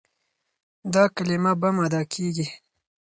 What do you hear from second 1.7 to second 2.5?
ادا کېږي.